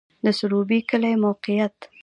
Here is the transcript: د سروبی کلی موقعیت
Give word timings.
د 0.23 0.25
سروبی 0.39 0.79
کلی 0.89 1.13
موقعیت 1.25 1.75